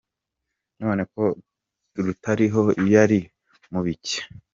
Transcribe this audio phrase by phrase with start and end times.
[0.81, 1.23] None ko
[2.05, 2.61] rutariho
[2.93, 3.19] yari
[3.71, 4.17] mu biki?